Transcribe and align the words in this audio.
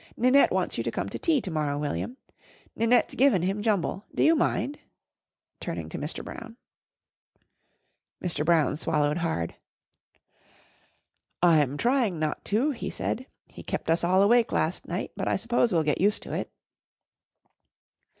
Ninette 0.17 0.51
wants 0.51 0.79
you 0.79 0.83
to 0.83 0.89
come 0.89 1.09
to 1.09 1.19
tea 1.19 1.41
to 1.41 1.51
morrow, 1.51 1.77
William. 1.77 2.17
Ninette's 2.75 3.13
given 3.13 3.43
him 3.43 3.61
Jumble. 3.61 4.03
Do 4.15 4.23
you 4.23 4.35
mind?" 4.35 4.79
turning 5.59 5.89
to 5.89 5.99
Mr. 5.99 6.25
Brown. 6.25 6.57
Mr. 8.19 8.43
Brown 8.43 8.75
swallowed 8.77 9.17
hard. 9.19 9.53
"I'm 11.43 11.77
trying 11.77 12.17
not 12.17 12.43
to," 12.45 12.71
he 12.71 12.89
said. 12.89 13.27
"He 13.45 13.61
kept 13.61 13.91
us 13.91 14.03
all 14.03 14.23
awake 14.23 14.51
last 14.51 14.87
night, 14.87 15.11
but 15.15 15.27
I 15.27 15.35
suppose 15.35 15.71
we'll 15.71 15.83
get 15.83 16.01
used 16.01 16.23
to 16.23 16.33
it." 16.33 16.51